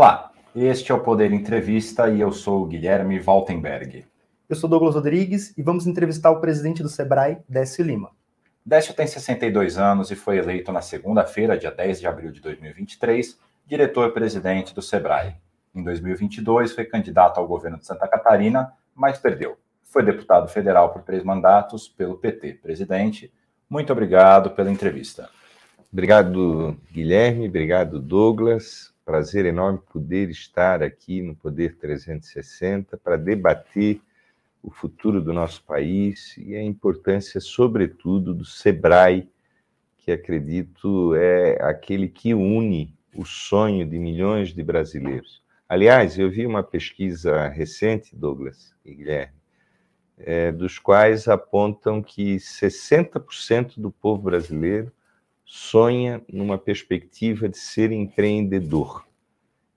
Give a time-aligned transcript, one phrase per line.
[0.00, 4.06] Olá, este é o Poder Entrevista e eu sou o Guilherme Valtenberg.
[4.48, 8.10] Eu sou Douglas Rodrigues e vamos entrevistar o presidente do Sebrae, Décio Lima.
[8.64, 13.38] Décio tem 62 anos e foi eleito na segunda-feira, dia 10 de abril de 2023,
[13.66, 15.36] diretor-presidente do Sebrae.
[15.74, 19.58] Em 2022, foi candidato ao governo de Santa Catarina, mas perdeu.
[19.82, 22.54] Foi deputado federal por três mandatos pelo PT.
[22.54, 23.30] Presidente,
[23.68, 25.28] muito obrigado pela entrevista.
[25.92, 27.46] Obrigado, Guilherme.
[27.46, 28.89] Obrigado, Douglas.
[29.10, 34.00] Prazer enorme poder estar aqui no Poder 360 para debater
[34.62, 39.28] o futuro do nosso país e a importância, sobretudo, do SEBRAE,
[39.98, 45.42] que acredito é aquele que une o sonho de milhões de brasileiros.
[45.68, 49.34] Aliás, eu vi uma pesquisa recente, Douglas e Guilherme,
[50.18, 54.92] é, dos quais apontam que 60% do povo brasileiro
[55.52, 59.04] sonha numa perspectiva de ser empreendedor.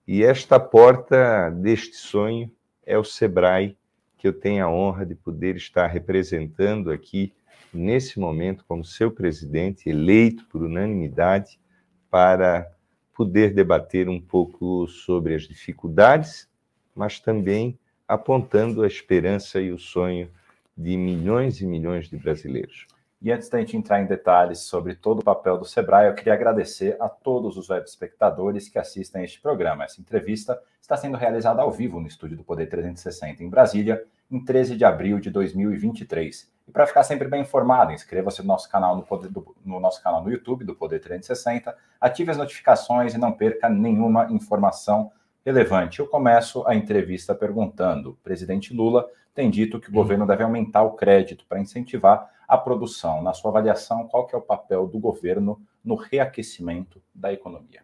[0.08, 2.52] E esta porta deste sonho
[2.86, 3.76] é o Sebrae,
[4.16, 7.34] que eu tenho a honra de poder estar representando aqui
[7.74, 11.60] nesse momento como seu presidente, eleito por unanimidade,
[12.08, 12.72] para
[13.12, 16.48] poder debater um pouco sobre as dificuldades,
[16.94, 20.30] mas também apontando a esperança e o sonho
[20.78, 22.86] de milhões e milhões de brasileiros.
[23.24, 26.34] E antes da gente entrar em detalhes sobre todo o papel do Sebrae, eu queria
[26.34, 29.86] agradecer a todos os web espectadores que assistem a este programa.
[29.86, 34.44] Essa entrevista está sendo realizada ao vivo no estúdio do Poder 360 em Brasília, em
[34.44, 36.52] 13 de abril de 2023.
[36.68, 39.32] E para ficar sempre bem informado, inscreva-se no nosso canal no, Poder,
[39.64, 44.34] no nosso canal no YouTube do Poder 360, ative as notificações e não perca nenhuma
[44.34, 45.14] informação
[45.46, 46.02] relevante.
[46.02, 50.84] Eu começo a entrevista perguntando: o presidente Lula tem dito que o governo deve aumentar
[50.84, 53.22] o crédito para incentivar a produção.
[53.22, 57.82] Na sua avaliação, qual que é o papel do governo no reaquecimento da economia?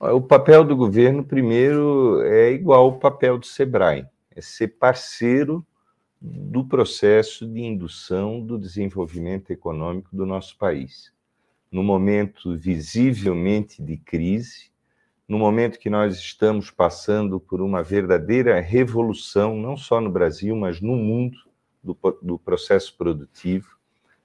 [0.00, 5.64] O papel do governo, primeiro, é igual ao papel do SEBRAE, é ser parceiro
[6.20, 11.12] do processo de indução do desenvolvimento econômico do nosso país.
[11.70, 14.72] No momento visivelmente de crise,
[15.28, 20.80] no momento que nós estamos passando por uma verdadeira revolução, não só no Brasil, mas
[20.80, 21.38] no mundo,
[21.82, 23.81] do, do processo produtivo.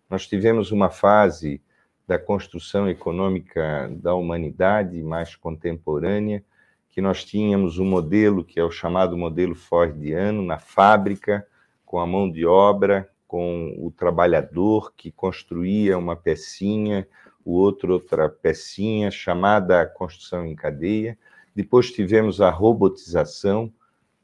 [0.10, 1.62] Nós tivemos uma fase
[2.08, 6.44] da construção econômica da humanidade mais contemporânea,
[6.90, 11.46] que nós tínhamos um modelo que é o chamado modelo Fordiano, na fábrica,
[11.86, 17.06] com a mão de obra, com o trabalhador que construía uma pecinha,
[17.44, 21.18] o outro outra pecinha chamada construção em cadeia.
[21.54, 23.72] Depois tivemos a robotização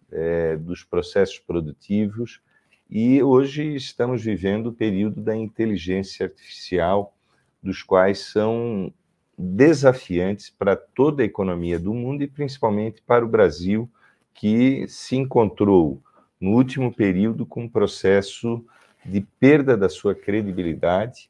[0.09, 2.41] é, dos processos produtivos
[2.89, 7.15] e hoje estamos vivendo o período da inteligência artificial,
[7.61, 8.93] dos quais são
[9.37, 13.89] desafiantes para toda a economia do mundo e principalmente para o Brasil,
[14.33, 16.01] que se encontrou
[16.39, 18.63] no último período com um processo
[19.05, 21.29] de perda da sua credibilidade,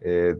[0.00, 0.36] é,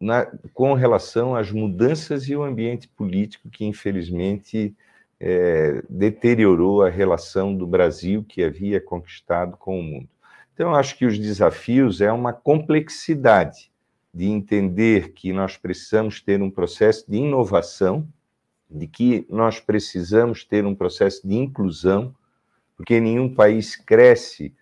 [0.00, 4.74] na, com relação às mudanças e o ambiente político que, infelizmente,
[5.20, 10.08] é, deteriorou a relação do Brasil que havia conquistado com o mundo.
[10.54, 13.70] Então, acho que os desafios é uma complexidade
[14.12, 18.06] de entender que nós precisamos ter um processo de inovação,
[18.68, 22.14] de que nós precisamos ter um processo de inclusão,
[22.76, 24.54] porque nenhum país cresce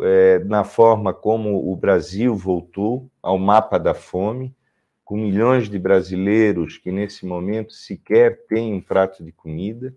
[0.00, 4.54] é, na forma como o Brasil voltou ao mapa da fome,
[5.06, 9.94] com milhões de brasileiros que nesse momento sequer têm um prato de comida,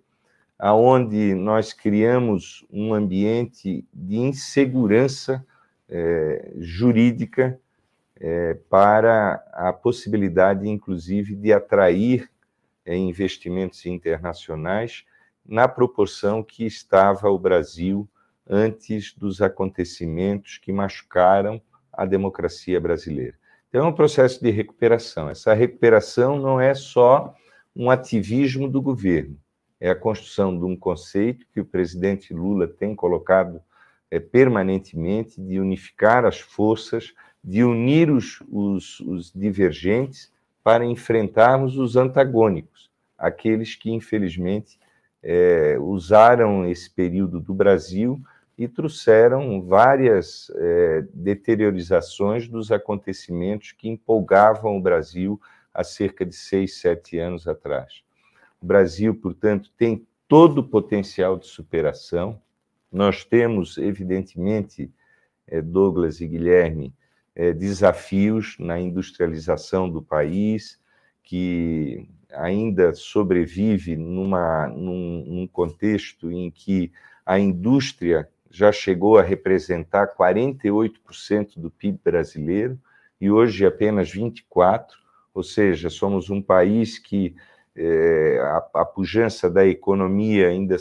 [0.57, 5.43] aonde nós criamos um ambiente de insegurança
[5.89, 7.59] é, jurídica
[8.19, 12.29] é, para a possibilidade, inclusive, de atrair
[12.85, 15.05] é, investimentos internacionais
[15.43, 18.07] na proporção que estava o Brasil
[18.47, 21.59] antes dos acontecimentos que machucaram
[21.91, 23.38] a democracia brasileira.
[23.69, 25.29] Então, é um processo de recuperação.
[25.29, 27.35] Essa recuperação não é só
[27.75, 29.37] um ativismo do governo,
[29.79, 33.61] é a construção de um conceito que o presidente Lula tem colocado
[34.09, 37.13] é, permanentemente de unificar as forças,
[37.43, 40.33] de unir os, os, os divergentes
[40.63, 44.79] para enfrentarmos os antagônicos, aqueles que, infelizmente,
[45.21, 48.19] é, usaram esse período do Brasil
[48.59, 55.39] e trouxeram várias é, deteriorizações dos acontecimentos que empolgavam o Brasil
[55.73, 58.03] há cerca de seis, sete anos atrás.
[58.61, 62.41] O Brasil, portanto, tem todo o potencial de superação.
[62.91, 64.91] Nós temos, evidentemente,
[65.47, 66.93] é, Douglas e Guilherme,
[67.33, 70.77] é, desafios na industrialização do país,
[71.23, 76.91] que ainda sobrevive numa, num, num contexto em que
[77.25, 82.79] a indústria já chegou a representar 48% do PIB brasileiro
[83.19, 84.85] e hoje apenas 24%,
[85.33, 87.35] ou seja, somos um país que
[87.75, 90.75] é, a, a pujança da economia ainda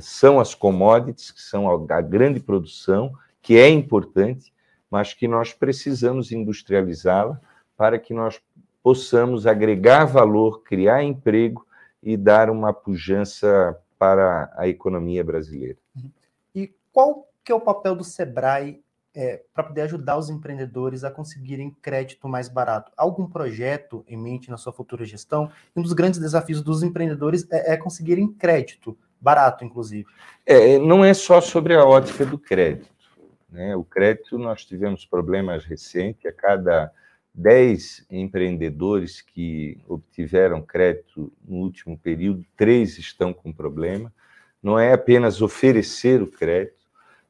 [0.00, 3.12] são as commodities, que são a, a grande produção,
[3.42, 4.52] que é importante,
[4.90, 7.40] mas que nós precisamos industrializá-la
[7.76, 8.40] para que nós
[8.82, 11.66] possamos agregar valor, criar emprego
[12.02, 15.76] e dar uma pujança para a economia brasileira.
[16.98, 18.82] Qual que é o papel do Sebrae
[19.14, 22.90] é, para poder ajudar os empreendedores a conseguirem crédito mais barato?
[22.96, 25.48] Algum projeto em mente na sua futura gestão?
[25.76, 30.08] Um dos grandes desafios dos empreendedores é, é conseguirem crédito, barato, inclusive.
[30.44, 32.90] É, não é só sobre a ótica do crédito.
[33.48, 33.76] Né?
[33.76, 36.90] O crédito, nós tivemos problemas recentes, a cada
[37.32, 44.12] 10 empreendedores que obtiveram crédito no último período, três estão com problema.
[44.60, 46.77] Não é apenas oferecer o crédito,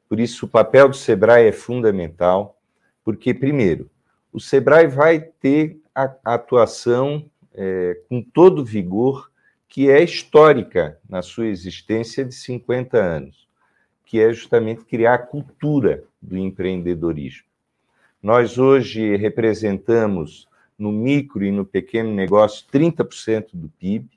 [0.09, 2.59] por isso, o papel do Sebrae é fundamental,
[3.05, 3.87] porque, primeiro,
[4.33, 9.31] o Sebrae vai ter a atuação é, com todo vigor,
[9.67, 13.47] que é histórica na sua existência de 50 anos,
[14.03, 17.45] que é justamente criar a cultura do empreendedorismo.
[18.21, 20.47] Nós hoje representamos
[20.77, 24.09] no micro e no pequeno negócio 30% do PIB.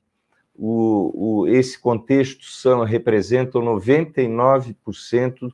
[0.55, 5.53] O, o, esse contexto são, representam 99%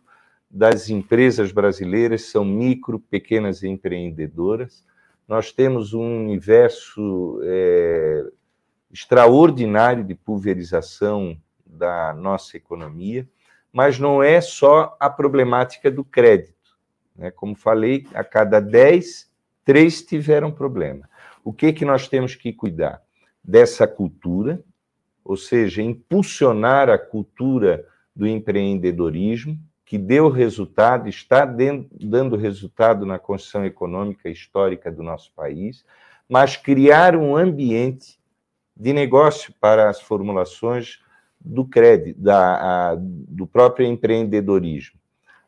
[0.50, 4.84] das empresas brasileiras são micro, pequenas empreendedoras.
[5.26, 8.24] Nós temos um universo é,
[8.90, 11.36] extraordinário de pulverização
[11.66, 13.28] da nossa economia,
[13.70, 16.78] mas não é só a problemática do crédito.
[17.14, 17.30] Né?
[17.30, 19.30] Como falei, a cada 10,
[19.64, 21.08] três tiveram problema.
[21.44, 23.02] O que, que nós temos que cuidar?
[23.44, 24.62] Dessa cultura,
[25.22, 27.86] ou seja, impulsionar a cultura
[28.16, 29.58] do empreendedorismo,
[29.88, 35.82] que deu resultado, está dando resultado na construção econômica histórica do nosso país,
[36.28, 38.20] mas criar um ambiente
[38.76, 41.00] de negócio para as formulações
[41.40, 45.00] do crédito, da, a, do próprio empreendedorismo.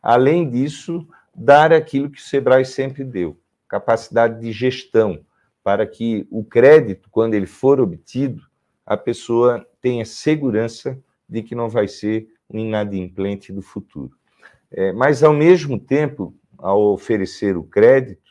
[0.03, 3.39] Além disso, dar aquilo que o Sebrae sempre deu,
[3.69, 5.21] capacidade de gestão,
[5.63, 8.43] para que o crédito, quando ele for obtido,
[8.87, 10.99] a pessoa tenha segurança
[11.29, 14.19] de que não vai ser um inadimplente do futuro.
[14.73, 18.31] É, mas, ao mesmo tempo, ao oferecer o crédito,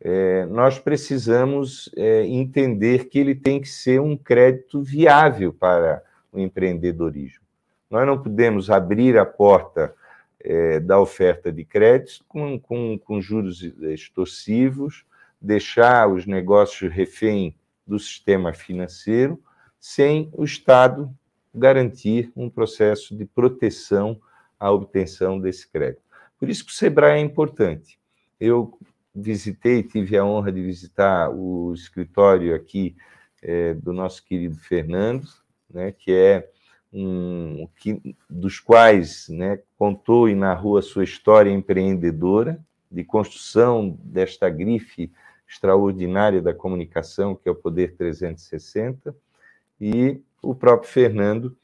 [0.00, 6.38] é, nós precisamos é, entender que ele tem que ser um crédito viável para o
[6.38, 7.44] empreendedorismo.
[7.90, 9.94] Nós não podemos abrir a porta
[10.42, 15.04] é, da oferta de créditos com, com, com juros extorsivos,
[15.40, 17.54] deixar os negócios refém
[17.86, 19.42] do sistema financeiro,
[19.78, 21.12] sem o Estado
[21.54, 24.20] garantir um processo de proteção
[24.60, 26.02] a obtenção desse crédito.
[26.38, 27.98] Por isso que o Sebrae é importante.
[28.38, 28.78] Eu
[29.14, 32.94] visitei, tive a honra de visitar o escritório aqui
[33.42, 35.26] é, do nosso querido Fernando,
[35.68, 36.48] né, que é
[36.92, 42.60] um que, dos quais né, contou e narrou a sua história empreendedora
[42.90, 45.12] de construção desta grife
[45.48, 49.14] extraordinária da comunicação, que é o Poder 360,
[49.80, 51.56] e o próprio Fernando,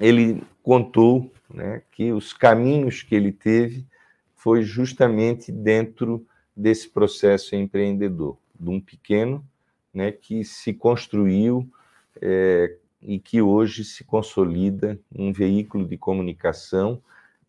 [0.00, 3.86] ele contou né, que os caminhos que ele teve
[4.34, 9.44] foi justamente dentro desse processo empreendedor, de um pequeno
[9.92, 11.68] né, que se construiu
[12.20, 17.02] é, e que hoje se consolida um veículo de comunicação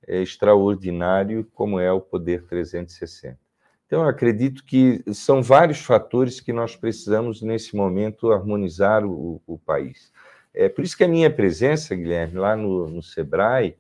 [0.08, 3.38] é, extraordinário como é o Poder 360.
[3.86, 10.12] Então, acredito que são vários fatores que nós precisamos, nesse momento, harmonizar o, o país.
[10.54, 13.76] É por isso que a minha presença, Guilherme, lá no, no SEBRAE,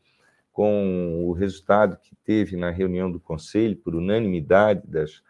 [0.52, 5.22] com o resultado que teve na reunião do Conselho, por unanimidade das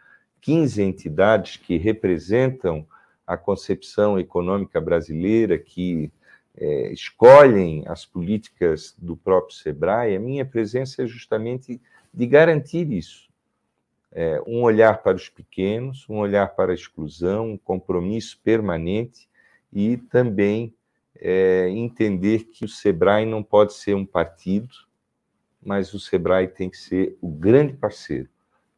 [0.41, 2.85] 15 entidades que representam
[3.25, 6.11] a concepção econômica brasileira, que
[6.55, 11.81] é, escolhem as políticas do próprio SEBRAE, a minha presença é justamente
[12.13, 13.29] de garantir isso.
[14.11, 19.27] É, um olhar para os pequenos, um olhar para a exclusão, um compromisso permanente
[19.71, 20.73] e também
[21.15, 24.73] é, entender que o SEBRAE não pode ser um partido,
[25.61, 28.29] mas o Sebrae tem que ser o grande parceiro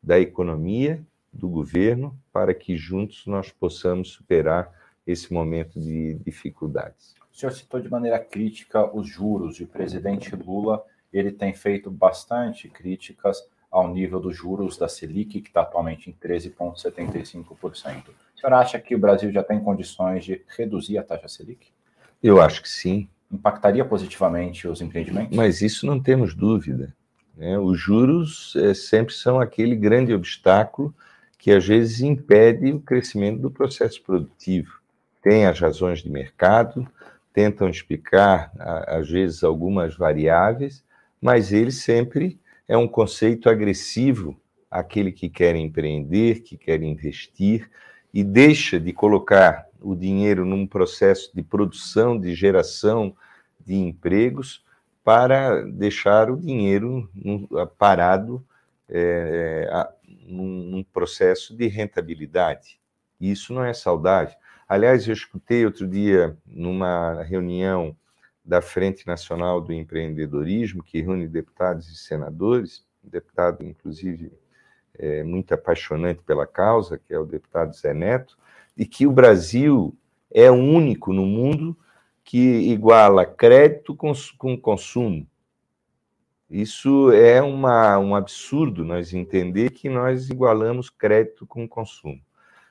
[0.01, 4.71] da economia, do governo, para que juntos nós possamos superar
[5.05, 7.15] esse momento de dificuldades.
[7.31, 11.91] O senhor citou de maneira crítica os juros, e o presidente Lula ele tem feito
[11.91, 17.45] bastante críticas ao nível dos juros da Selic, que está atualmente em 13,75%.
[17.55, 21.67] O senhor acha que o Brasil já tem condições de reduzir a taxa Selic?
[22.25, 23.07] Eu acho que sim.
[23.31, 25.37] Impactaria positivamente os empreendimentos?
[25.37, 26.91] Mas isso não temos dúvida.
[27.37, 27.55] Né?
[27.59, 30.91] Os juros é, sempre são aquele grande obstáculo
[31.37, 34.79] que às vezes impede o crescimento do processo produtivo.
[35.21, 36.87] Tem as razões de mercado,
[37.31, 38.51] tentam explicar,
[38.87, 40.83] às vezes, algumas variáveis,
[41.21, 44.35] mas ele sempre é um conceito agressivo
[44.71, 47.69] àquele que quer empreender, que quer investir,
[48.11, 53.15] e deixa de colocar o dinheiro num processo de produção, de geração
[53.63, 54.65] de empregos,
[55.03, 57.07] para deixar o dinheiro
[57.77, 58.43] parado
[58.89, 59.87] é, é
[60.27, 62.79] num, num processo de rentabilidade.
[63.21, 64.35] Isso não é saudável.
[64.67, 67.95] Aliás, eu escutei outro dia, numa reunião
[68.43, 74.31] da Frente Nacional do Empreendedorismo, que reúne deputados e senadores, um deputado, inclusive,
[74.97, 78.37] é, muito apaixonante pela causa, que é o deputado Zé Neto,
[78.77, 79.95] e que o Brasil
[80.31, 81.77] é o único no mundo
[82.23, 85.27] que iguala crédito com, com consumo.
[86.49, 92.21] Isso é uma, um absurdo nós entender que nós igualamos crédito com consumo.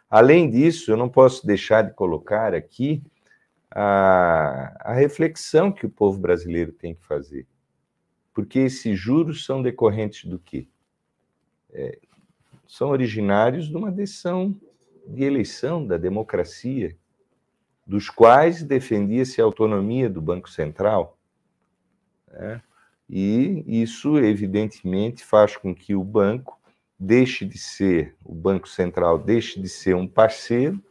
[0.08, 3.02] Além disso, eu não posso deixar de colocar aqui
[3.70, 7.46] a, a reflexão que o povo brasileiro tem que fazer.
[8.32, 10.68] Porque esses juros são decorrentes do quê?
[11.73, 11.99] É,
[12.66, 14.54] são originários de uma decisão
[15.06, 16.96] de eleição da democracia,
[17.87, 21.18] dos quais defendia-se a autonomia do Banco Central.
[22.30, 22.62] Né?
[23.08, 26.58] E isso, evidentemente, faz com que o banco
[26.99, 30.82] deixe de ser, o Banco Central deixe de ser um parceiro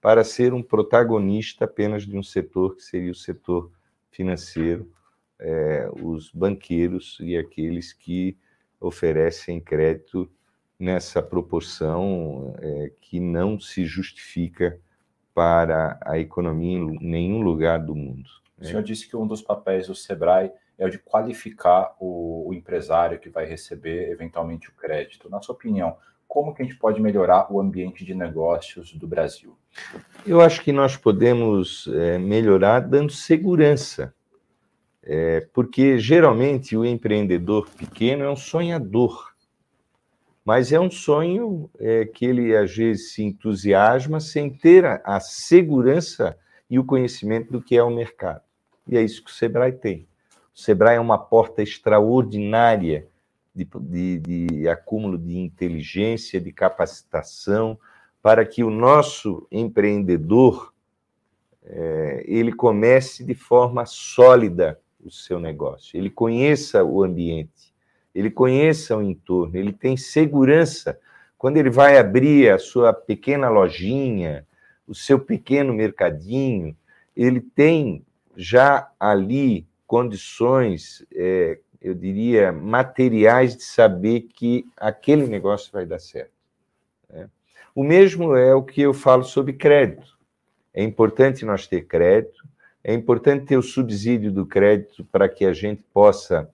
[0.00, 3.70] para ser um protagonista apenas de um setor que seria o setor
[4.10, 4.90] financeiro,
[5.38, 8.36] é, os banqueiros e aqueles que
[8.80, 10.30] oferecem crédito
[10.78, 14.78] nessa proporção é, que não se justifica
[15.34, 18.28] para a economia em nenhum lugar do mundo.
[18.58, 22.54] O senhor disse que um dos papéis do SEBRAE é o de qualificar o, o,
[22.54, 25.28] empresário que vai receber eventualmente o crédito.
[25.28, 29.56] Na sua opinião, como que a gente pode melhorar o ambiente de negócios do Brasil?
[30.26, 34.14] Eu acho que nós podemos é, melhorar dando segurança,
[35.02, 39.34] é, porque geralmente o empreendedor pequeno é um sonhador,
[40.46, 45.18] mas é um sonho é, que ele às vezes se entusiasma sem ter a, a
[45.18, 46.38] segurança
[46.70, 48.42] e o conhecimento do que é o mercado.
[48.86, 50.06] E é isso que o Sebrae tem.
[50.54, 53.08] O Sebrae é uma porta extraordinária
[53.52, 57.76] de, de, de acúmulo de inteligência, de capacitação,
[58.22, 60.72] para que o nosso empreendedor
[61.64, 67.74] é, ele comece de forma sólida o seu negócio, ele conheça o ambiente,
[68.18, 70.98] ele conheça o entorno, ele tem segurança
[71.36, 74.46] quando ele vai abrir a sua pequena lojinha,
[74.88, 76.74] o seu pequeno mercadinho,
[77.14, 78.04] ele tem
[78.34, 86.32] já ali condições, é, eu diria, materiais de saber que aquele negócio vai dar certo.
[87.10, 87.28] Né?
[87.74, 90.16] O mesmo é o que eu falo sobre crédito.
[90.72, 92.44] É importante nós ter crédito,
[92.82, 96.48] é importante ter o subsídio do crédito para que a gente possa,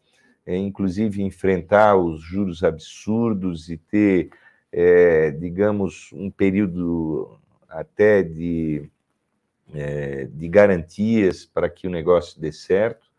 [0.47, 4.31] é, inclusive, enfrentar os juros absurdos e ter,
[4.73, 8.89] é, digamos, um período até de,
[9.73, 13.13] é, de garantias para que o negócio dê certo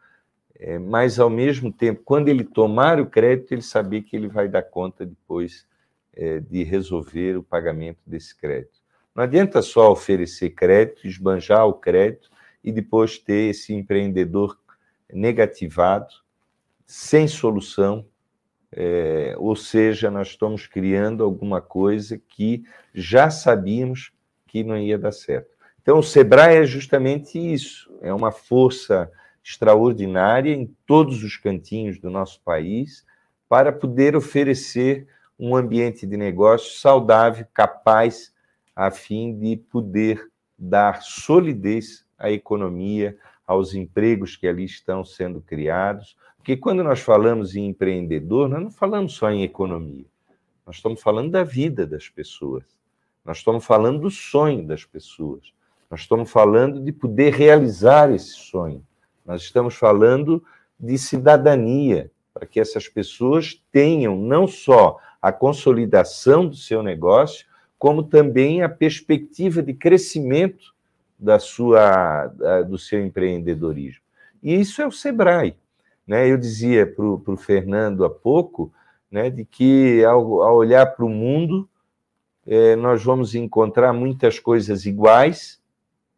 [0.65, 4.48] é, mas ao mesmo tempo, quando ele tomar o crédito, ele saber que ele vai
[4.48, 5.68] dar conta depois
[6.15, 8.82] é, de resolver o pagamento desse crédito.
[9.13, 12.30] Não adianta só oferecer crédito, esbanjar o crédito
[12.63, 14.58] e depois ter esse empreendedor
[15.12, 16.13] negativado,
[16.85, 18.05] sem solução,
[18.71, 22.63] é, ou seja, nós estamos criando alguma coisa que
[22.93, 24.11] já sabíamos
[24.47, 25.53] que não ia dar certo.
[25.81, 29.11] Então, o Sebrae é justamente isso, é uma força
[29.43, 33.05] extraordinária em todos os cantinhos do nosso país
[33.49, 38.33] para poder oferecer um ambiente de negócio saudável, capaz,
[38.75, 40.25] a fim de poder
[40.57, 46.15] dar solidez à economia, aos empregos que ali estão sendo criados.
[46.43, 50.03] Porque quando nós falamos em empreendedor, nós não falamos só em economia.
[50.67, 52.65] Nós estamos falando da vida das pessoas.
[53.23, 55.53] Nós estamos falando do sonho das pessoas.
[55.89, 58.85] Nós estamos falando de poder realizar esse sonho.
[59.25, 60.43] Nós estamos falando
[60.77, 67.45] de cidadania, para que essas pessoas tenham não só a consolidação do seu negócio,
[67.79, 70.75] como também a perspectiva de crescimento
[71.17, 72.27] da sua,
[72.67, 74.01] do seu empreendedorismo.
[74.43, 75.62] E isso é o Sebrae.
[76.05, 76.29] Né?
[76.29, 78.72] Eu dizia para o Fernando há pouco
[79.10, 81.69] né, de que ao, ao olhar para o mundo,
[82.45, 85.62] é, nós vamos encontrar muitas coisas iguais,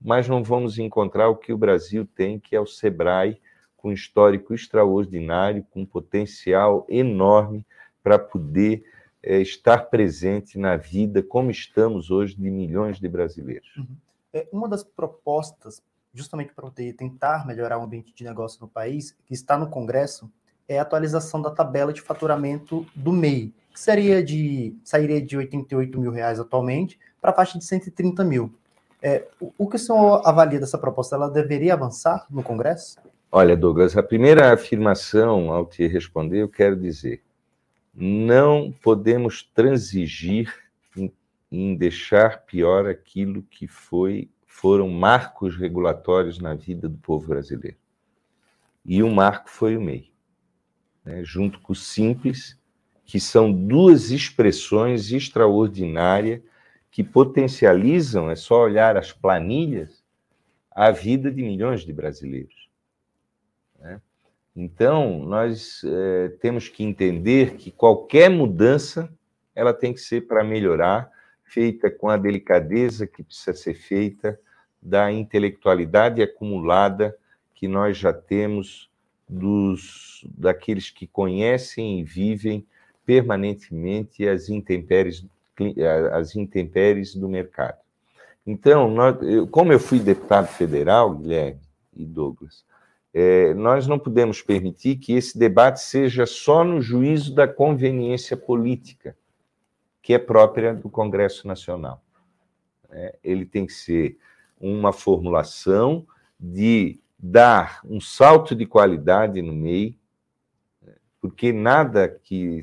[0.02, 3.42] mas não vamos encontrar o que o Brasil tem, que é o SEBRAE,
[3.76, 7.66] com histórico extraordinário, com potencial enorme
[8.02, 8.84] para poder
[9.22, 13.76] é, estar presente na vida, como estamos hoje, de milhões de brasileiros.
[13.76, 13.96] Uhum.
[14.34, 15.82] É, uma das propostas,
[16.16, 20.32] justamente para poder tentar melhorar o ambiente de negócio no país, que está no Congresso,
[20.68, 26.00] é a atualização da tabela de faturamento do MEI, que seria de, sairia de 88
[26.00, 28.52] mil reais atualmente para a faixa de 130 mil.
[29.02, 31.16] É, o que o senhor avalia dessa proposta?
[31.16, 32.98] Ela deveria avançar no Congresso?
[33.32, 37.22] Olha, Douglas, a primeira afirmação ao te responder, eu quero dizer:
[37.94, 40.52] não podemos transigir
[40.96, 41.12] em,
[41.52, 47.78] em deixar pior aquilo que foi foram marcos regulatórios na vida do povo brasileiro.
[48.86, 50.14] E o marco foi o MEI,
[51.04, 52.58] né, junto com o Simples,
[53.04, 56.42] que são duas expressões extraordinárias
[56.90, 60.02] que potencializam, é só olhar as planilhas,
[60.72, 62.70] a vida de milhões de brasileiros.
[63.78, 64.02] Né?
[64.56, 69.14] Então, nós é, temos que entender que qualquer mudança
[69.54, 71.12] ela tem que ser para melhorar,
[71.44, 74.40] feita com a delicadeza que precisa ser feita,
[74.86, 77.18] da intelectualidade acumulada
[77.56, 78.88] que nós já temos
[79.28, 82.66] dos daqueles que conhecem e vivem
[83.04, 85.26] permanentemente as intempéries
[86.12, 87.78] as intempéries do mercado.
[88.46, 91.62] Então, nós, eu, como eu fui deputado federal, Guilherme
[91.96, 92.66] e Douglas,
[93.14, 99.16] é, nós não podemos permitir que esse debate seja só no juízo da conveniência política,
[100.02, 102.02] que é própria do Congresso Nacional.
[102.92, 104.18] É, ele tem que ser
[104.60, 106.06] uma formulação
[106.40, 109.98] de dar um salto de qualidade no MEI,
[111.20, 112.62] porque nada que,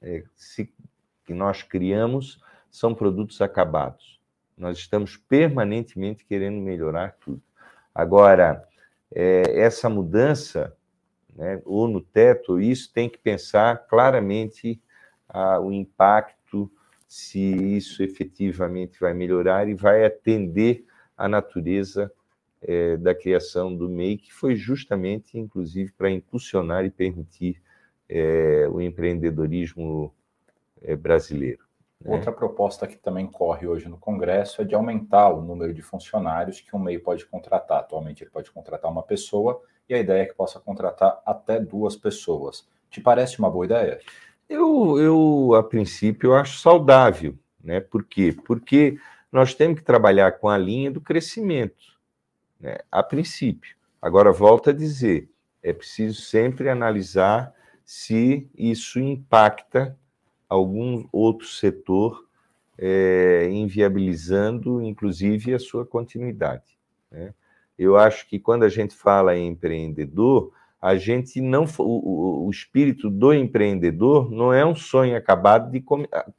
[0.00, 0.72] é, se,
[1.24, 4.20] que nós criamos são produtos acabados.
[4.56, 7.42] Nós estamos permanentemente querendo melhorar tudo.
[7.94, 8.66] Agora,
[9.14, 10.76] é, essa mudança,
[11.34, 14.80] né, ou no teto, isso tem que pensar claramente
[15.28, 16.70] ah, o impacto,
[17.08, 20.86] se isso efetivamente vai melhorar e vai atender
[21.22, 22.12] a natureza
[22.60, 27.62] é, da criação do MEI, que foi justamente, inclusive, para impulsionar e permitir
[28.08, 30.12] é, o empreendedorismo
[30.82, 31.64] é, brasileiro.
[32.00, 32.12] Né?
[32.12, 36.60] Outra proposta que também corre hoje no Congresso é de aumentar o número de funcionários
[36.60, 37.78] que um MEI pode contratar.
[37.78, 41.94] Atualmente ele pode contratar uma pessoa e a ideia é que possa contratar até duas
[41.94, 42.68] pessoas.
[42.90, 44.00] Te parece uma boa ideia?
[44.48, 47.38] Eu, eu a princípio, acho saudável.
[47.62, 47.80] Né?
[47.80, 48.36] Por quê?
[48.44, 48.98] Porque
[49.32, 51.98] nós temos que trabalhar com a linha do crescimento,
[52.60, 52.78] né?
[52.90, 53.74] a princípio.
[54.00, 55.30] Agora, volto a dizer,
[55.62, 59.96] é preciso sempre analisar se isso impacta
[60.48, 62.26] algum outro setor,
[62.76, 66.76] é, inviabilizando, inclusive, a sua continuidade.
[67.10, 67.32] Né?
[67.78, 73.08] Eu acho que quando a gente fala em empreendedor, a gente não o, o, espírito
[73.08, 75.80] do empreendedor não é um sonho acabado de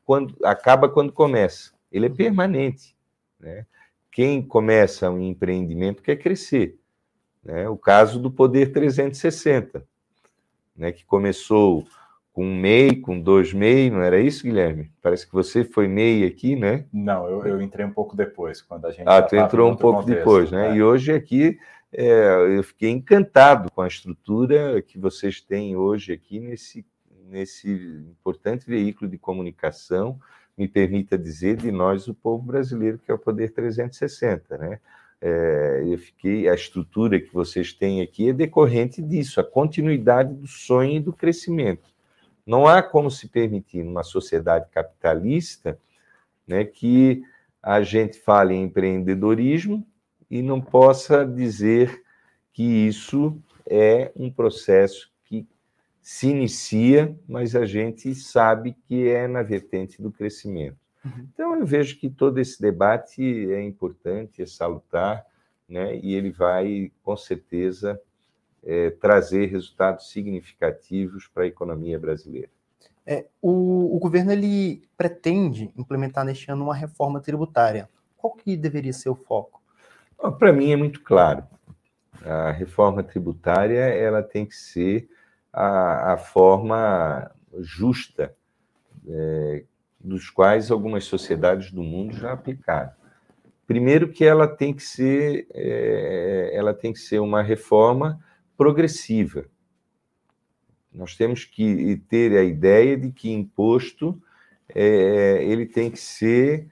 [0.03, 1.73] quando acaba quando começa.
[1.93, 2.15] Ele é uhum.
[2.15, 2.95] permanente.
[3.39, 3.65] Né?
[4.12, 6.77] Quem começa um empreendimento quer crescer.
[7.43, 7.69] Né?
[7.69, 9.86] O caso do Poder 360,
[10.75, 10.91] né?
[10.91, 11.86] que começou
[12.34, 14.91] com um MEI, com dois MEI, não era isso, Guilherme?
[15.01, 16.86] Parece que você foi MEI aqui, né?
[16.91, 19.03] Não, eu, eu entrei um pouco depois, quando a gente.
[19.06, 20.71] Ah, tu entrou um pouco contexto, depois, né?
[20.71, 20.75] É.
[20.75, 21.60] E hoje aqui
[21.91, 26.84] é, eu fiquei encantado com a estrutura que vocês têm hoje aqui nesse,
[27.27, 30.19] nesse importante veículo de comunicação,
[30.58, 34.80] me permita dizer, de nós, o povo brasileiro, que é o Poder 360, né?
[35.20, 40.48] É, eu fiquei, a estrutura que vocês têm aqui é decorrente disso, a continuidade do
[40.48, 41.89] sonho e do crescimento.
[42.46, 45.80] Não há como se permitir, numa sociedade capitalista,
[46.46, 47.24] né, que
[47.62, 49.88] a gente fale em empreendedorismo
[50.30, 52.04] e não possa dizer
[52.52, 55.12] que isso é um processo
[56.04, 60.76] se inicia, mas a gente sabe que é na vertente do crescimento.
[61.04, 61.28] Uhum.
[61.34, 65.26] Então, eu vejo que todo esse debate é importante, é salutar,
[65.68, 68.00] né, e ele vai, com certeza,
[68.62, 72.50] é, trazer resultados significativos para a economia brasileira.
[73.06, 77.89] É, o, o, governo ele pretende implementar neste ano uma reforma tributária.
[78.18, 79.62] Qual que deveria ser o foco?
[80.38, 81.46] Para mim é muito claro.
[82.26, 85.10] A reforma tributária ela tem que ser
[85.54, 88.36] a, a forma justa
[89.08, 89.63] é,
[90.00, 92.92] dos quais algumas sociedades do mundo já aplicaram.
[93.68, 98.20] Primeiro que ela tem que ser é, ela tem que ser uma reforma
[98.58, 99.46] progressiva.
[100.92, 104.22] Nós temos que ter a ideia de que imposto
[104.70, 106.68] é, ele tem que ser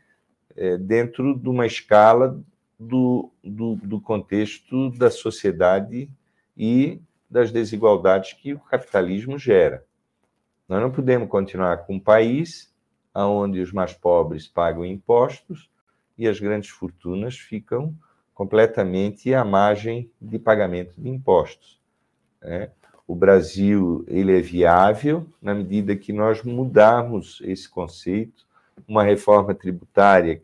[0.55, 2.39] é, dentro de uma escala
[2.79, 6.09] do, do, do contexto da sociedade
[6.57, 9.85] e das desigualdades que o capitalismo gera.
[10.67, 12.69] Nós não podemos continuar com um país
[13.15, 15.69] onde os mais pobres pagam impostos
[16.17, 17.95] e as grandes fortunas ficam
[18.33, 21.79] completamente à margem de pagamento de impostos.
[22.41, 22.69] Né?
[23.07, 28.45] O Brasil ele é viável na medida que nós mudarmos esse conceito,
[28.87, 30.41] uma reforma tributária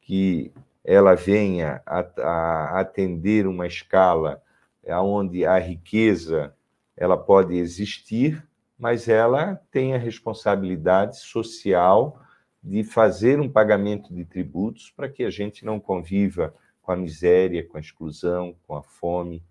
[0.00, 0.52] que
[0.84, 4.42] ela venha a, a atender uma escala
[4.88, 6.54] onde a riqueza
[6.96, 8.46] ela pode existir,
[8.78, 12.20] mas ela tem a responsabilidade social
[12.62, 17.66] de fazer um pagamento de tributos para que a gente não conviva com a miséria,
[17.66, 19.42] com a exclusão, com a fome.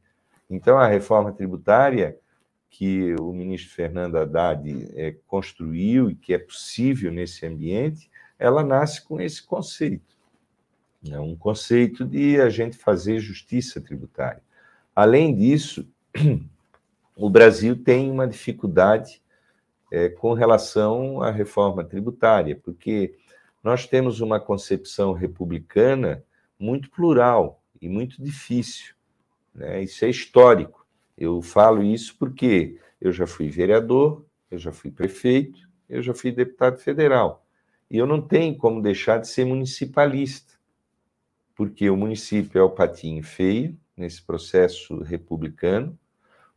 [0.50, 2.17] Então, a reforma tributária
[2.70, 9.04] que o ministro Fernando Haddad é, construiu e que é possível nesse ambiente, ela nasce
[9.04, 10.17] com esse conceito.
[11.10, 14.41] É um conceito de a gente fazer justiça tributária.
[14.96, 15.88] Além disso,
[17.16, 19.22] o Brasil tem uma dificuldade
[19.92, 23.16] é, com relação à reforma tributária, porque
[23.64, 26.24] nós temos uma concepção republicana
[26.60, 28.94] muito plural e muito difícil.
[29.54, 29.84] Né?
[29.84, 30.86] Isso é histórico.
[31.18, 36.32] Eu falo isso porque eu já fui vereador, eu já fui prefeito, eu já fui
[36.32, 37.46] deputado federal.
[37.90, 40.54] E eu não tenho como deixar de ser municipalista,
[41.56, 45.98] porque o município é o patinho feio nesse processo republicano.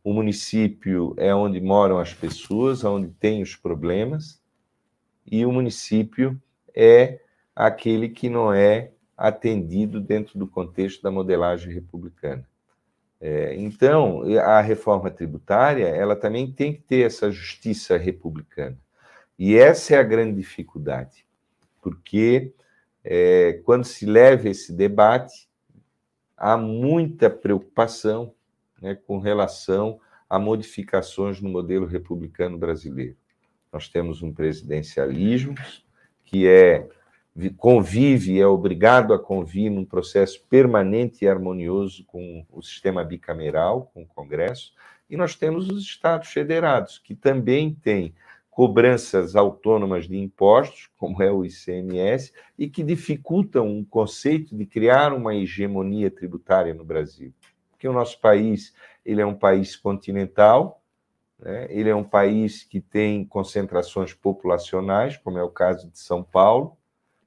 [0.03, 4.41] O município é onde moram as pessoas, onde tem os problemas,
[5.25, 6.39] e o município
[6.75, 7.19] é
[7.55, 12.47] aquele que não é atendido dentro do contexto da modelagem republicana.
[13.19, 18.77] É, então, a reforma tributária, ela também tem que ter essa justiça republicana.
[19.39, 21.25] E essa é a grande dificuldade,
[21.81, 22.53] porque
[23.03, 25.49] é, quando se leva esse debate,
[26.37, 28.33] há muita preocupação
[28.81, 33.15] né, com relação a modificações no modelo republicano brasileiro.
[33.71, 35.55] Nós temos um presidencialismo
[36.23, 36.87] que é
[37.57, 44.03] convive, é obrigado a conviver num processo permanente e harmonioso com o sistema bicameral, com
[44.03, 44.73] o Congresso,
[45.09, 48.15] e nós temos os Estados federados, que também têm
[48.55, 55.11] cobranças autônomas de impostos, como é o ICMS, e que dificultam o conceito de criar
[55.11, 57.33] uma hegemonia tributária no Brasil.
[57.69, 58.73] Porque o nosso país
[59.05, 60.81] ele é um país continental,
[61.37, 61.67] né?
[61.69, 66.77] ele é um país que tem concentrações populacionais, como é o caso de São Paulo,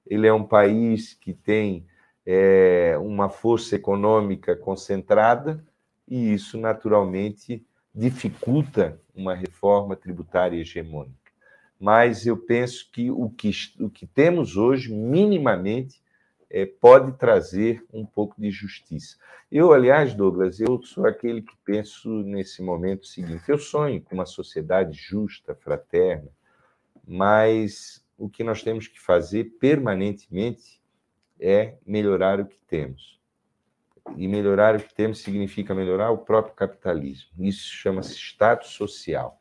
[0.06, 1.84] ele é um país que tem
[2.24, 5.62] é, uma força econômica concentrada
[6.08, 7.62] e isso naturalmente
[7.94, 11.16] dificulta uma reforma tributária hegemônica.
[11.78, 13.50] Mas eu penso que o que,
[13.80, 16.00] o que temos hoje, minimamente,
[16.50, 19.16] é, pode trazer um pouco de justiça.
[19.50, 24.14] Eu, aliás, Douglas, eu sou aquele que penso nesse momento o seguinte: eu sonho com
[24.14, 26.30] uma sociedade justa, fraterna,
[27.06, 30.80] mas o que nós temos que fazer permanentemente
[31.38, 33.17] é melhorar o que temos.
[34.16, 37.30] E melhorar o que temos significa melhorar o próprio capitalismo.
[37.38, 39.40] Isso chama-se Estado social.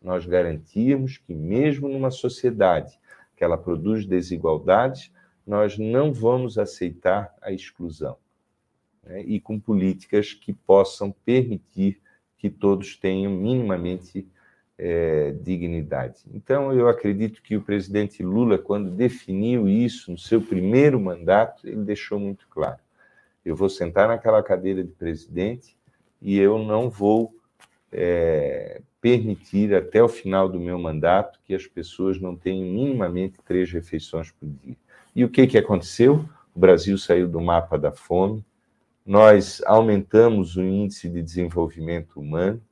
[0.00, 2.98] Nós garantirmos que, mesmo numa sociedade
[3.36, 5.10] que ela produz desigualdades,
[5.46, 8.16] nós não vamos aceitar a exclusão.
[9.02, 9.22] Né?
[9.22, 12.00] E com políticas que possam permitir
[12.36, 14.28] que todos tenham minimamente
[14.76, 16.24] é, dignidade.
[16.32, 21.84] Então, eu acredito que o presidente Lula, quando definiu isso no seu primeiro mandato, ele
[21.84, 22.80] deixou muito claro:
[23.44, 25.76] eu vou sentar naquela cadeira de presidente
[26.20, 27.34] e eu não vou
[27.92, 33.70] é, permitir até o final do meu mandato que as pessoas não tenham minimamente três
[33.70, 34.76] refeições por dia.
[35.14, 36.24] E o que, que aconteceu?
[36.54, 38.44] O Brasil saiu do mapa da fome,
[39.04, 42.62] nós aumentamos o índice de desenvolvimento humano,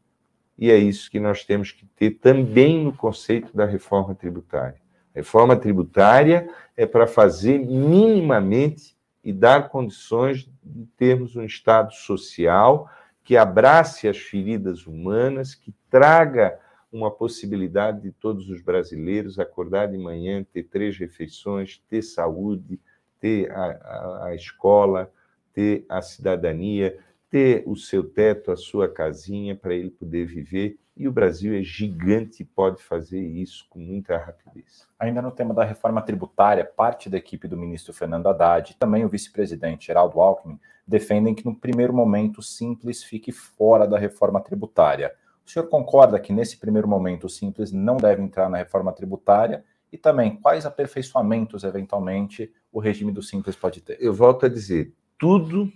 [0.59, 4.81] e é isso que nós temos que ter também no conceito da reforma tributária.
[5.15, 12.91] Reforma tributária é para fazer minimamente e dar condições de termos um Estado social
[13.25, 16.59] que abrace as feridas humanas, que traga
[16.91, 22.81] uma possibilidade de todos os brasileiros acordar de manhã, ter três refeições, ter saúde,
[23.19, 25.11] ter a, a, a escola,
[25.55, 26.99] ter a cidadania,
[27.31, 30.79] ter o seu teto, a sua casinha para ele poder viver.
[30.97, 34.87] E o Brasil é gigante e pode fazer isso com muita rapidez.
[34.99, 39.05] Ainda no tema da reforma tributária, parte da equipe do ministro Fernando Haddad e também
[39.05, 44.41] o vice-presidente Geraldo Alckmin defendem que no primeiro momento o Simples fique fora da reforma
[44.41, 45.15] tributária.
[45.45, 49.65] O senhor concorda que nesse primeiro momento o Simples não deve entrar na reforma tributária?
[49.91, 53.99] E também, quais aperfeiçoamentos, eventualmente, o regime do Simples pode ter?
[54.01, 55.71] Eu volto a dizer, tudo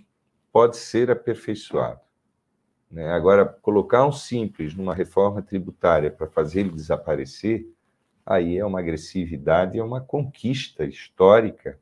[0.51, 2.06] pode ser aperfeiçoado.
[2.89, 3.11] Né?
[3.11, 7.67] Agora, colocar um Simples numa reforma tributária para fazer ele desaparecer,
[8.25, 11.79] aí é uma agressividade, é uma conquista histórica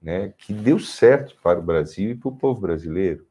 [0.00, 3.26] né, que deu certo para o Brasil e para o povo brasileiro.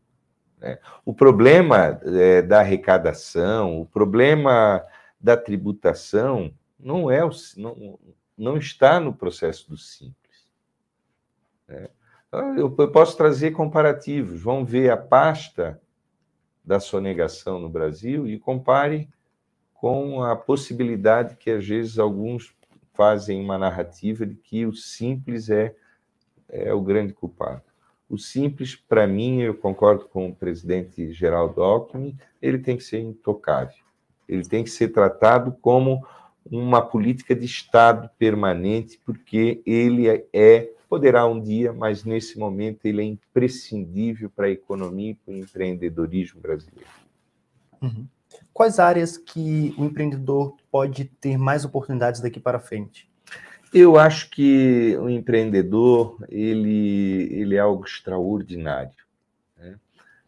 [0.59, 0.79] Né?
[1.05, 4.83] O problema é, da arrecadação, o problema
[5.19, 7.99] da tributação não é o, não,
[8.37, 10.47] não está no processo do simples.
[11.67, 11.87] Né?
[12.57, 14.41] Eu posso trazer comparativos.
[14.41, 15.79] Vão ver a pasta
[16.63, 19.09] da sonegação no Brasil e compare
[19.73, 22.55] com a possibilidade que às vezes alguns
[22.93, 25.75] fazem uma narrativa de que o simples é,
[26.47, 27.61] é o grande culpado.
[28.09, 32.99] O simples, para mim, eu concordo com o presidente Geraldo Alckmin, ele tem que ser
[32.99, 33.83] intocável.
[34.29, 36.05] Ele tem que ser tratado como
[36.45, 43.01] uma política de Estado permanente, porque ele é, poderá um dia, mas nesse momento ele
[43.01, 46.87] é imprescindível para a economia e para o empreendedorismo brasileiro.
[47.81, 48.07] Uhum.
[48.53, 53.09] Quais áreas que o empreendedor pode ter mais oportunidades daqui para frente?
[53.73, 59.03] Eu acho que o empreendedor ele, ele é algo extraordinário.
[59.57, 59.79] Né?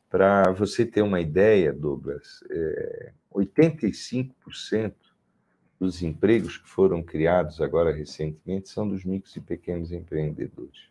[0.10, 4.96] Para você ter uma ideia, Douglas, é, 85%
[5.80, 10.90] dos empregos que foram criados agora recentemente são dos micros e pequenos empreendedores.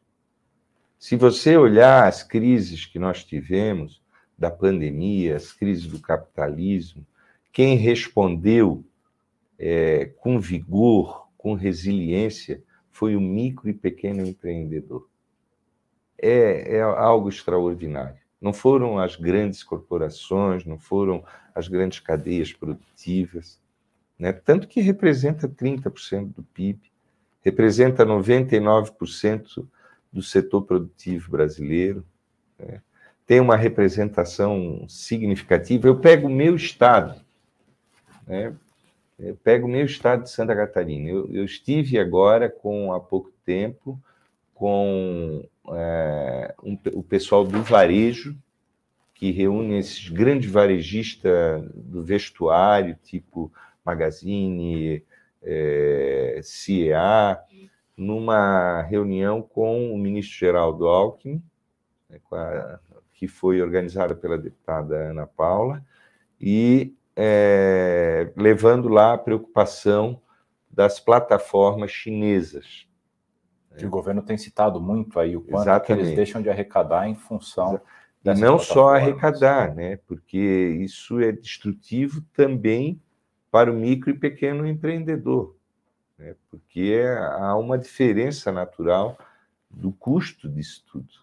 [0.99, 4.03] Se você olhar as crises que nós tivemos,
[4.39, 7.07] da pandemia, as crises do capitalismo,
[7.53, 8.85] quem respondeu
[9.59, 15.09] é, com vigor, com resiliência, foi o micro e pequeno empreendedor.
[16.19, 18.19] É, é algo extraordinário.
[18.41, 23.61] Não foram as grandes corporações, não foram as grandes cadeias produtivas,
[24.19, 24.33] né?
[24.33, 26.81] tanto que representa 30% do PIB,
[27.43, 29.67] representa 99%
[30.13, 32.05] do setor produtivo brasileiro,
[32.59, 32.81] né?
[33.27, 35.89] tem uma representação significativa.
[35.89, 37.21] Eu pego o meu estado,
[38.27, 38.55] né?
[39.19, 41.09] eu pego o meu estado de Santa Catarina.
[41.09, 44.01] Eu, eu estive agora, com há pouco tempo,
[44.55, 48.37] com é, um, o pessoal do varejo,
[49.15, 53.53] que reúne esses grandes varejistas do vestuário, tipo
[53.85, 55.05] Magazine,
[55.43, 57.39] é, CEA,
[57.97, 61.43] numa reunião com o ministro Geraldo Alckmin,
[62.09, 62.79] né, a,
[63.13, 65.85] que foi organizada pela deputada Ana Paula,
[66.41, 70.21] e é, levando lá a preocupação
[70.71, 72.89] das plataformas chinesas.
[73.77, 77.81] Que o governo tem citado muito aí, o quanto eles deixam de arrecadar em função
[78.25, 79.97] e não só arrecadar, né?
[80.07, 80.39] Porque
[80.81, 83.01] isso é destrutivo também
[83.55, 85.55] para o micro e pequeno empreendedor,
[86.19, 86.35] né?
[86.51, 87.01] porque
[87.39, 89.17] há uma diferença natural
[89.71, 91.15] do custo disso tudo.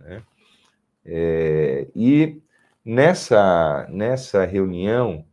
[0.00, 0.22] Né?
[1.04, 2.40] É, e
[2.82, 5.26] nessa, nessa reunião,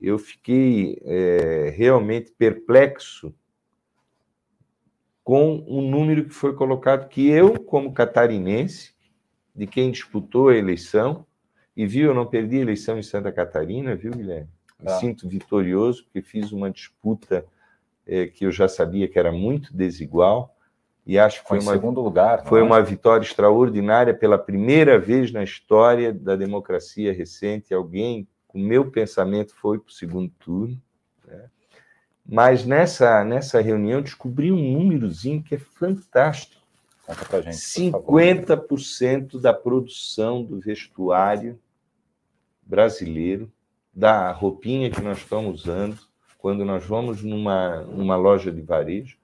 [0.00, 3.34] eu fiquei é, realmente perplexo
[5.24, 8.94] com o número que foi colocado, que eu, como catarinense,
[9.52, 11.26] de quem disputou a eleição,
[11.76, 14.55] e viu, eu não perdi a eleição em Santa Catarina, viu, Guilherme?
[14.78, 14.98] Me ah.
[14.98, 17.44] sinto vitorioso, porque fiz uma disputa
[18.06, 20.56] é, que eu já sabia que era muito desigual,
[21.06, 22.44] e acho que foi, foi uma, segundo lugar.
[22.46, 22.62] Foi é?
[22.62, 27.72] uma vitória extraordinária pela primeira vez na história da democracia recente.
[27.72, 30.82] Alguém com meu pensamento foi para o segundo turno.
[31.24, 31.48] Né?
[32.28, 36.60] Mas nessa, nessa reunião descobri um númerozinho que é fantástico.
[37.06, 37.56] Conta pra gente.
[37.56, 41.56] 50% da produção do vestuário
[42.62, 43.48] brasileiro
[43.96, 45.98] da roupinha que nós estamos usando
[46.36, 49.16] quando nós vamos numa, numa loja de varejo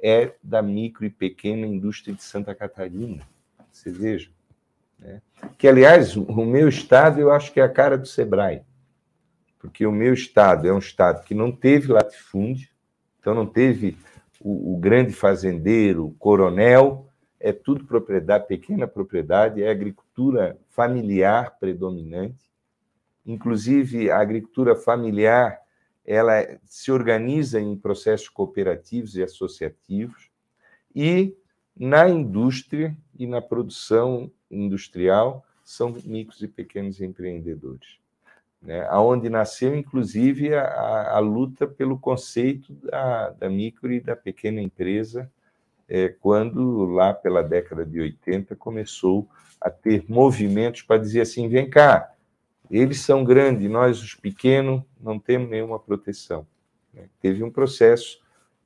[0.00, 3.22] é da micro e pequena indústria de Santa Catarina.
[3.72, 4.30] Você veja.
[4.98, 5.20] Né?
[5.58, 8.62] Que, aliás, o meu estado eu acho que é a cara do Sebrae.
[9.58, 12.68] Porque o meu estado é um estado que não teve latifúndio,
[13.18, 13.96] então não teve
[14.38, 17.08] o, o grande fazendeiro, o coronel,
[17.40, 22.53] é tudo propriedade, pequena propriedade, é agricultura familiar predominante.
[23.26, 25.60] Inclusive, a agricultura familiar
[26.04, 30.30] ela se organiza em processos cooperativos e associativos,
[30.94, 31.34] e
[31.76, 37.98] na indústria e na produção industrial são micros e pequenos empreendedores.
[38.60, 38.88] Né?
[38.92, 45.30] Onde nasceu, inclusive, a, a luta pelo conceito da, da, micro e da pequena empresa,
[45.88, 49.28] é, quando, lá pela década de 80, começou
[49.60, 52.13] a ter movimentos para dizer assim: vem cá,
[52.70, 56.46] Eles são grandes, nós, os pequenos, não temos nenhuma proteção.
[56.92, 57.04] Né?
[57.20, 58.20] Teve um processo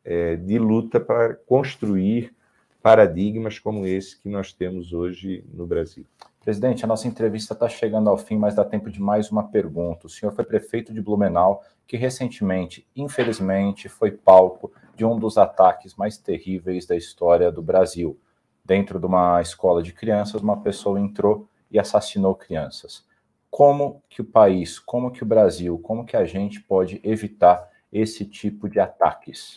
[0.05, 2.35] é, de luta para construir
[2.83, 6.07] paradigmas como esse que nós temos hoje no Brasil.
[6.41, 10.07] Presidente, a nossa entrevista está chegando ao fim, mas dá tempo de mais uma pergunta.
[10.07, 15.95] O senhor foi prefeito de Blumenau, que recentemente, infelizmente, foi palco de um dos ataques
[15.95, 18.19] mais terríveis da história do Brasil.
[18.65, 23.05] Dentro de uma escola de crianças, uma pessoa entrou e assassinou crianças.
[23.51, 28.25] Como que o país, como que o Brasil, como que a gente pode evitar esse
[28.25, 29.57] tipo de ataques?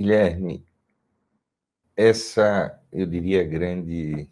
[0.00, 0.64] Guilherme,
[1.96, 4.28] essa, eu diria, grande,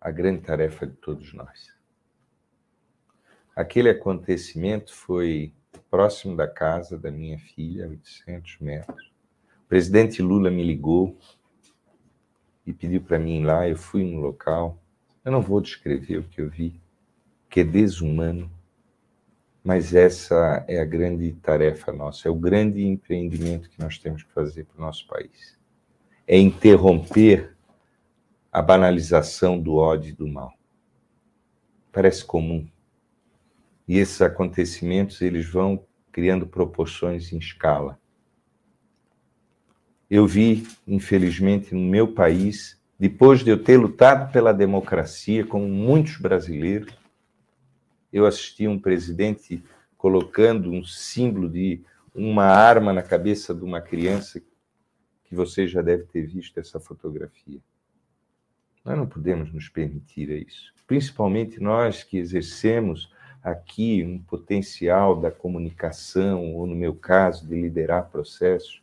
[0.00, 1.72] a grande tarefa de todos nós.
[3.54, 5.54] Aquele acontecimento foi
[5.90, 9.12] próximo da casa da minha filha, 800 metros.
[9.64, 11.18] O presidente Lula me ligou
[12.66, 13.68] e pediu para mim ir lá.
[13.68, 14.78] Eu fui no local.
[15.24, 16.80] Eu não vou descrever o que eu vi,
[17.52, 18.50] que é desumano,
[19.62, 24.32] mas essa é a grande tarefa nossa, é o grande empreendimento que nós temos que
[24.32, 25.62] fazer para o nosso país
[26.26, 27.54] é interromper
[28.50, 30.52] a banalização do ódio e do mal.
[31.90, 32.66] Parece comum.
[33.86, 37.98] E esses acontecimentos eles vão criando proporções em escala.
[40.08, 46.18] Eu vi, infelizmente, no meu país, depois de eu ter lutado pela democracia, como muitos
[46.18, 46.94] brasileiros,
[48.12, 49.62] eu assisti um presidente
[49.96, 51.80] colocando um símbolo de
[52.14, 54.40] uma arma na cabeça de uma criança
[55.24, 57.60] que você já deve ter visto essa fotografia.
[58.84, 63.10] Nós não podemos nos permitir isso, principalmente nós que exercemos
[63.42, 68.82] aqui um potencial da comunicação, ou no meu caso, de liderar processos.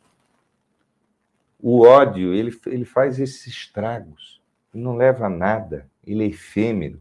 [1.58, 4.40] O ódio, ele, ele faz esses estragos,
[4.74, 7.00] ele não leva a nada, ele é efêmero.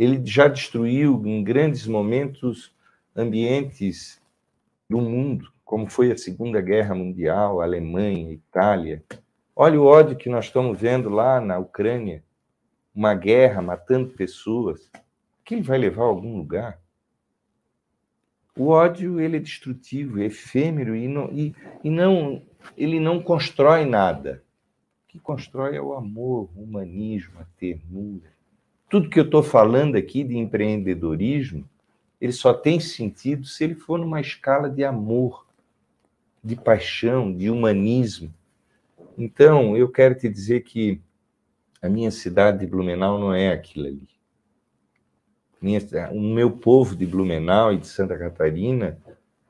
[0.00, 2.74] Ele já destruiu em grandes momentos
[3.14, 4.18] ambientes
[4.88, 9.04] do mundo como foi a Segunda Guerra Mundial, Alemanha, Itália.
[9.54, 12.24] Olha o ódio que nós estamos vendo lá na Ucrânia,
[12.94, 14.90] uma guerra matando pessoas.
[15.48, 16.80] Ele vai levar a algum lugar?
[18.56, 22.42] O ódio ele é destrutivo, é efêmero e não, e, e não
[22.74, 24.42] ele não constrói nada.
[25.04, 28.39] O que constrói é o amor, o humanismo, a ternura.
[28.90, 31.64] Tudo que eu estou falando aqui de empreendedorismo,
[32.20, 35.46] ele só tem sentido se ele for numa escala de amor,
[36.42, 38.34] de paixão, de humanismo.
[39.16, 41.00] Então, eu quero te dizer que
[41.80, 44.08] a minha cidade de Blumenau não é aquilo ali.
[45.62, 48.98] Minha, o meu povo de Blumenau e de Santa Catarina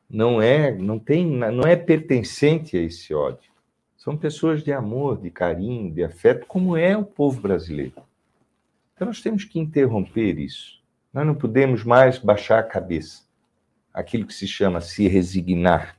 [0.08, 3.50] não é, não tem, não é pertencente a esse ódio.
[3.96, 8.09] São pessoas de amor, de carinho, de afeto, como é o povo brasileiro.
[9.00, 10.78] Então nós temos que interromper isso.
[11.10, 13.24] Nós não podemos mais baixar a cabeça.
[13.94, 15.98] Aquilo que se chama se resignar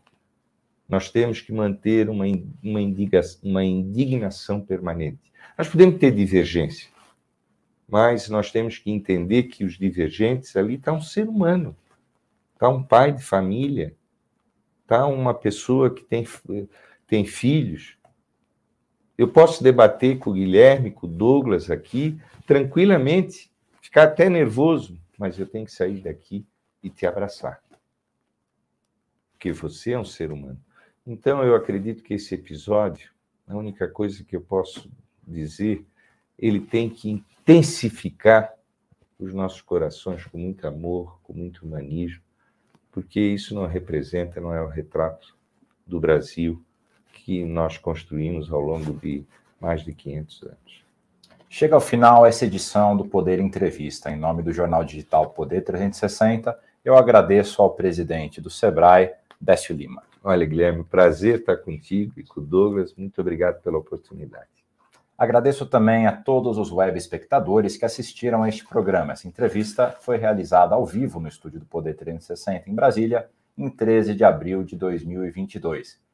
[0.92, 2.26] nós temos que manter uma,
[2.62, 5.32] uma, indignação, uma indignação permanente.
[5.58, 6.90] Nós podemos ter divergência,
[7.88, 11.78] mas nós temos que entender que os divergentes ali está um ser humano,
[12.54, 13.96] está um pai de família,
[14.84, 16.28] está uma pessoa que tem,
[17.08, 17.98] tem filhos.
[19.18, 25.38] Eu posso debater com o Guilherme, com o Douglas aqui, tranquilamente, ficar até nervoso, mas
[25.38, 26.46] eu tenho que sair daqui
[26.82, 27.62] e te abraçar.
[29.34, 30.60] Porque você é um ser humano.
[31.06, 33.12] Então, eu acredito que esse episódio,
[33.48, 34.90] a única coisa que eu posso
[35.26, 35.86] dizer,
[36.38, 38.54] ele tem que intensificar
[39.20, 42.24] os nossos corações com muito amor, com muito humanismo,
[42.92, 45.38] porque isso não representa, não é o retrato
[45.86, 46.64] do Brasil
[47.12, 49.26] que nós construímos ao longo de
[49.60, 50.86] mais de 500 anos.
[51.50, 54.10] Chega ao final essa edição do Poder Entrevista.
[54.10, 60.02] Em nome do jornal digital Poder 360, eu agradeço ao presidente do Sebrae, Décio Lima.
[60.24, 62.94] Olha, Guilherme, prazer estar contigo e com o Douglas.
[62.96, 64.48] Muito obrigado pela oportunidade.
[65.18, 69.14] Agradeço também a todos os web espectadores que assistiram a este programa.
[69.14, 74.16] Essa entrevista foi realizada ao vivo no estúdio do Poder 360 em Brasília, em 13
[74.16, 76.00] de abril de 2022.